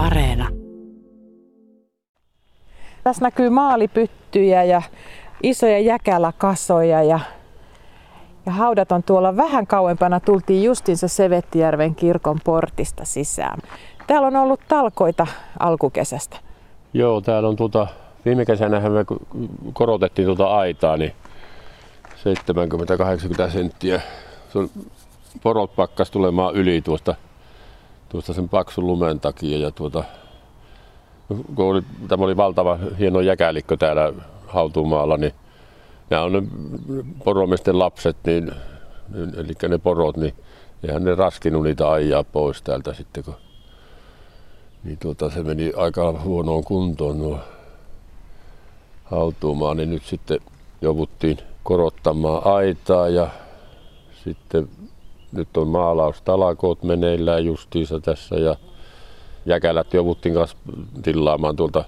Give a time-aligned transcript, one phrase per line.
[0.00, 0.48] Areena.
[3.04, 4.82] Tässä näkyy maalipyttyjä ja
[5.42, 7.20] isoja jäkäläkasoja ja,
[8.46, 10.20] ja haudat on tuolla vähän kauempana.
[10.20, 13.58] Tultiin justiinsa Sevettijärven kirkon portista sisään.
[14.06, 15.26] Täällä on ollut talkoita
[15.58, 16.36] alkukesästä.
[16.92, 17.86] Joo, täällä on tuota,
[18.24, 19.04] viime kesänä me
[19.72, 21.12] korotettiin tuota aitaa, niin
[23.46, 24.00] 70-80 senttiä.
[24.52, 24.70] Se on,
[25.42, 27.14] porot pakkas tulemaan yli tuosta,
[28.10, 29.58] tuosta sen paksun lumen takia.
[29.58, 30.04] Ja tuota,
[31.28, 34.12] kun oli, tämä oli valtava hieno jäkälikkö täällä
[34.46, 35.32] hautumaalla, niin
[36.10, 36.42] nämä on ne
[37.24, 38.52] poromiesten lapset, niin,
[39.36, 40.34] eli ne porot, niin
[40.88, 43.34] eihän ne raskinut niitä ajaa pois täältä sitten, kun
[44.84, 47.38] niin tuota, se meni aika huonoon kuntoon nuo
[49.04, 50.40] hautumaan, niin nyt sitten
[50.80, 53.28] jouduttiin korottamaan aitaa ja
[54.24, 54.68] sitten
[55.32, 58.56] nyt on maalaustalakoot meneillään justiinsa tässä ja
[59.46, 60.56] jäkälät jouduttiin kanssa
[61.02, 61.84] tillaamaan tuolta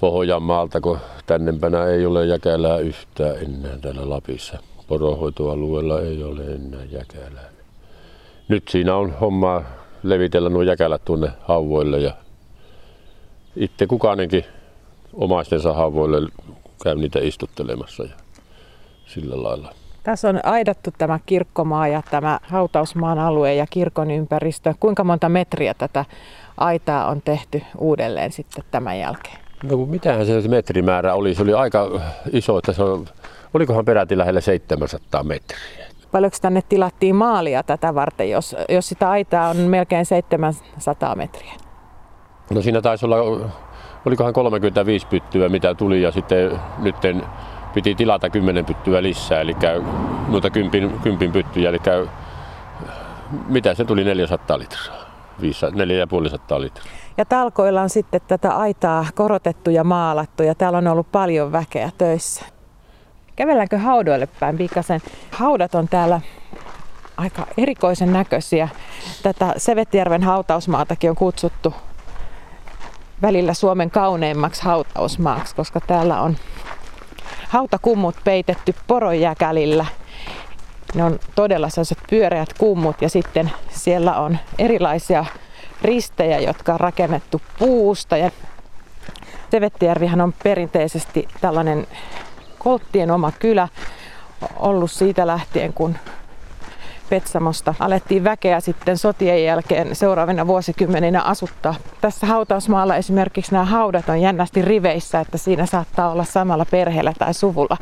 [0.00, 4.58] Pohjanmaalta, kun tännempänä ei ole jäkälää yhtään enää täällä Lapissa.
[4.86, 7.50] Porohoitoalueella ei ole enää jäkälää.
[8.48, 9.62] Nyt siinä on hommaa
[10.02, 12.14] levitellä nuo jäkälät tuonne hauvoille ja
[13.56, 14.44] itse kukaanenkin
[15.12, 16.28] omaistensa hauvoille
[16.84, 18.16] käy niitä istuttelemassa ja
[19.06, 19.74] sillä lailla.
[20.04, 24.74] Tässä on aidattu tämä kirkkomaa ja tämä hautausmaan alue ja kirkon ympäristö.
[24.80, 26.04] Kuinka monta metriä tätä
[26.56, 29.36] aitaa on tehty uudelleen sitten tämän jälkeen?
[29.62, 31.34] No mitähän se metrimäärä oli?
[31.34, 32.00] Se oli aika
[32.32, 33.04] iso, että se on,
[33.54, 35.64] olikohan peräti lähellä 700 metriä.
[36.12, 41.52] Paljonko tänne tilattiin maalia tätä varten, jos, jos sitä aitaa on melkein 700 metriä?
[42.50, 43.50] No siinä taisi olla,
[44.06, 47.22] olikohan 35 pyttyä mitä tuli ja sitten nytten
[47.74, 49.56] piti tilata 10 pyttyä lisää, eli
[50.28, 51.78] noita kympin, kympin pyttyjä, eli
[53.48, 54.96] mitä se tuli 400 litraa,
[55.74, 56.86] 450 litraa.
[57.16, 61.90] Ja talkoilla on sitten tätä aitaa korotettu ja maalattu ja täällä on ollut paljon väkeä
[61.98, 62.44] töissä.
[63.36, 65.00] Kävelläänkö haudoille päin pikasen?
[65.30, 66.20] Haudat on täällä
[67.16, 68.68] aika erikoisen näköisiä.
[69.22, 71.74] Tätä Sevettijärven hautausmaatakin on kutsuttu
[73.22, 76.36] välillä Suomen kauneimmaksi hautausmaaksi, koska täällä on
[77.54, 79.86] hautakummut peitetty poronjäkälillä.
[80.94, 85.24] Ne on todella sellaiset pyöreät kummut ja sitten siellä on erilaisia
[85.82, 88.16] ristejä, jotka on rakennettu puusta.
[88.16, 88.30] Ja
[89.50, 91.86] Sevettijärvihän on perinteisesti tällainen
[92.58, 93.68] kolttien oma kylä
[94.56, 95.96] ollut siitä lähtien, kun
[97.08, 101.74] Petsamosta alettiin väkeä sitten sotien jälkeen seuraavina vuosikymmeninä asuttaa.
[102.00, 107.34] Tässä hautausmaalla esimerkiksi nämä haudat on jännästi riveissä, että siinä saattaa olla samalla perheellä tai
[107.34, 107.76] suvulla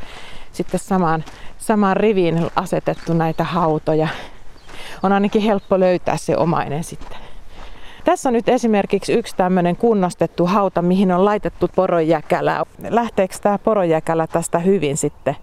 [0.52, 1.24] sitten samaan,
[1.58, 4.08] samaan riviin asetettu näitä hautoja.
[5.02, 7.18] On ainakin helppo löytää se omainen sitten.
[8.04, 12.64] Tässä on nyt esimerkiksi yksi tämmöinen kunnostettu hauta, mihin on laitettu poronjäkälä.
[12.88, 15.36] Lähteekö tämä poronjäkälä tästä hyvin sitten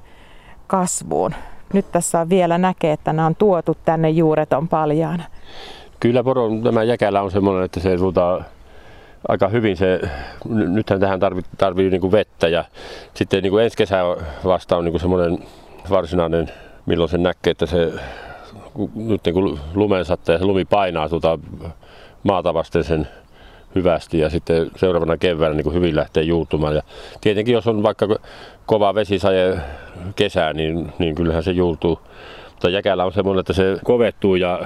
[0.67, 1.35] kasvuun?
[1.73, 4.69] Nyt tässä on vielä näkee, että nämä on tuotu tänne juuret on.
[5.99, 8.41] Kyllä poron tämä jäkälä on semmoinen, että se tuota,
[9.27, 10.01] aika hyvin se,
[10.49, 12.65] nythän tähän tarvii, tarvii niin kuin vettä ja
[13.13, 13.97] sitten niin kuin ensi kesä
[14.45, 15.37] vasta on niin kuin semmoinen
[15.89, 16.51] varsinainen,
[16.85, 17.93] milloin se näkee, että se
[18.95, 21.39] nyt niin kuin lumen sattaa ja se lumi painaa tuota
[22.23, 23.07] maata vasten sen
[23.75, 26.75] hyvästi ja sitten seuraavana keväänä niin hyvin lähtee juurtumaan.
[26.75, 26.81] Ja
[27.21, 28.07] tietenkin jos on vaikka
[28.65, 29.59] kova vesisaje
[30.15, 31.99] kesää, niin, niin kyllähän se juurtuu.
[32.51, 34.59] Mutta jäkälä on semmoinen, että se kovettuu ja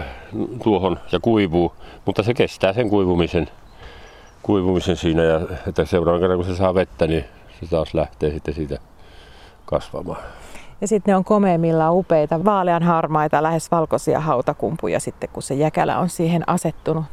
[0.63, 1.73] tuohon ja kuivuu,
[2.05, 3.47] mutta se kestää sen kuivumisen,
[4.43, 7.25] kuivumisen siinä ja että seuraavan kerran kun se saa vettä, niin
[7.59, 8.77] se taas lähtee sitten siitä
[9.65, 10.23] kasvamaan.
[10.81, 15.99] Ja sitten ne on komeimmillaan upeita, vaalean harmaita, lähes valkoisia hautakumpuja sitten, kun se jäkälä
[15.99, 17.05] on siihen asettunut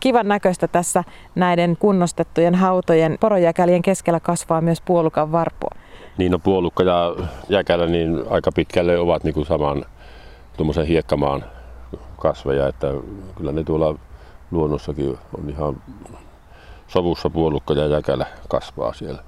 [0.00, 5.70] kivan näköistä tässä näiden kunnostettujen hautojen porojäkälien keskellä kasvaa myös puolukan varpua.
[6.18, 7.14] Niin no puolukka ja
[7.48, 9.84] jäkälä niin aika pitkälle ovat niin kuin saman
[10.56, 11.44] tuommoisen hiekkamaan
[12.16, 12.86] kasveja, että
[13.36, 13.94] kyllä ne tuolla
[14.50, 15.82] luonnossakin on ihan
[16.88, 19.22] sovussa puolukka ja jäkälä kasvaa siellä.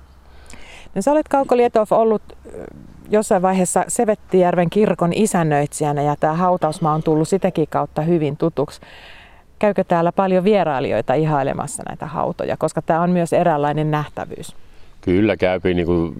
[0.94, 2.23] No sä olet Kauko Lietov ollut
[3.11, 8.81] jossain vaiheessa Sevettijärven kirkon isännöitsijänä ja tämä hautausmaa on tullut sitäkin kautta hyvin tutuksi.
[9.62, 14.56] Käykö täällä paljon vierailijoita ihailemassa näitä hautoja, koska tämä on myös eräänlainen nähtävyys?
[15.00, 16.14] Kyllä käypi, niin kuin,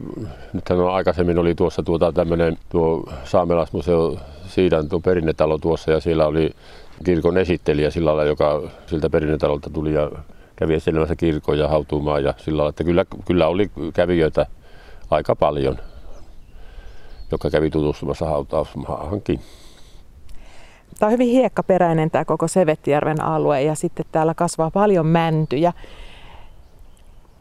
[0.53, 4.17] nythän on aikaisemmin oli tuossa tuota, tämmöinen tuo Saamelaismuseo
[4.49, 6.51] Siidan tuo perinnetalo tuossa ja siellä oli
[7.05, 10.11] kirkon esittelijä sillä lailla, joka siltä perinnetalolta tuli ja
[10.57, 14.47] kävi esittelemässä kirkon ja hautumaan ja sillä lailla, että kyllä, kyllä oli kävijöitä
[15.11, 15.79] aika paljon,
[17.31, 19.41] jotka kävi tutustumassa hautausmaahankin.
[20.99, 25.73] Tämä on hyvin hiekkaperäinen tämä koko Sevettijärven alue ja sitten täällä kasvaa paljon mäntyjä.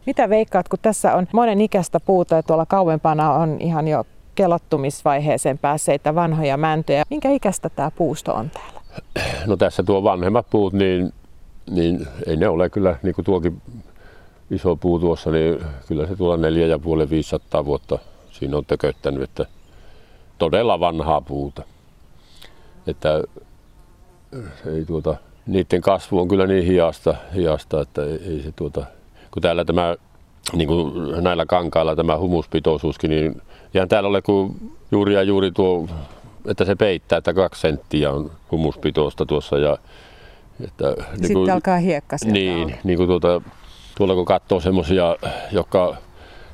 [0.05, 4.05] Mitä veikkaat, kun tässä on monen ikäistä puuta ja tuolla kauempana on ihan jo
[4.35, 7.03] kelottumisvaiheeseen päässeitä vanhoja mäntyjä.
[7.09, 8.81] Minkä ikäistä tämä puusto on täällä?
[9.45, 11.13] No tässä tuo vanhemmat puut, niin,
[11.69, 13.61] niin ei ne ole kyllä, niin kuin tuokin
[14.51, 17.99] iso puu tuossa, niin kyllä se tuolla neljä ja puoli 500 vuotta
[18.31, 19.45] siinä on tököttänyt, että
[20.37, 21.63] todella vanhaa puuta.
[22.87, 23.23] Että
[24.65, 25.15] ei tuota,
[25.47, 28.85] niiden kasvu on kyllä niin hiasta, hiasta että ei, ei se tuota,
[29.31, 29.95] kun täällä tämä,
[30.53, 30.93] niin kuin
[31.23, 33.41] näillä kankailla tämä humuspitoisuuskin, niin
[33.73, 35.87] ihan täällä ole kuin juuri ja juuri tuo,
[36.47, 39.77] että se peittää, että kaksi senttiä on humuspitoista tuossa ja
[40.65, 43.41] että, niin Sitten alkaa hiekka Niin, niin kuin tuota,
[43.97, 45.15] tuolla kun katsoo semmoisia,
[45.51, 45.97] jotka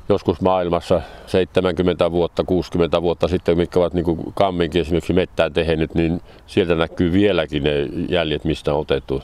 [0.08, 6.20] joskus maailmassa 70 vuotta, 60 vuotta sitten, mitkä ovat niin kamminkin esimerkiksi mettään tehnyt, niin
[6.46, 9.22] sieltä näkyy vieläkin ne jäljet, mistä on otettu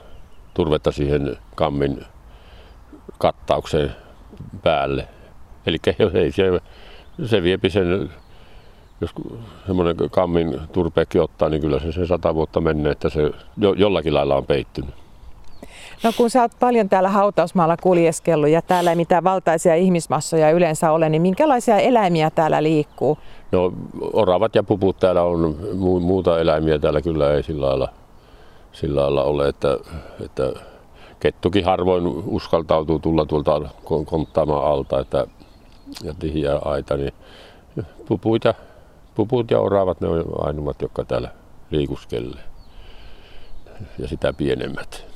[0.54, 2.04] turvetta siihen kammin
[3.18, 3.92] kattaukseen
[4.62, 5.08] päälle.
[5.66, 5.76] Eli
[6.14, 6.60] ei se,
[7.24, 8.10] se viepi sen,
[9.00, 9.10] jos
[9.66, 14.14] semmoinen kammin turpeekki ottaa, niin kyllä se, se sata vuotta menee, että se jo, jollakin
[14.14, 15.03] lailla on peittynyt.
[16.02, 20.92] No kun sä oot paljon täällä hautausmaalla kuljeskellut ja täällä ei mitään valtaisia ihmismassoja yleensä
[20.92, 23.18] ole, niin minkälaisia eläimiä täällä liikkuu?
[23.52, 23.72] No
[24.12, 25.56] oravat ja puput täällä on,
[26.00, 27.88] muuta eläimiä täällä kyllä ei sillä lailla,
[28.72, 29.78] sillä lailla ole, että,
[30.24, 30.52] että
[31.20, 33.60] kettukin harvoin uskaltautuu tulla tuolta
[34.04, 35.26] konttaamaan alta, että
[36.02, 37.12] ja tihiä aita, niin
[38.08, 38.54] puput ja,
[39.14, 41.28] puput ja oravat ne on ainoat, jotka täällä
[41.70, 42.42] liikuskelee
[43.98, 45.13] ja sitä pienemmät.